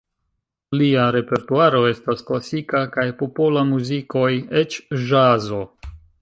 [0.79, 4.27] Lia repertuaro estas klasika kaj popola muzikoj,
[4.63, 5.63] eĉ ĵazo.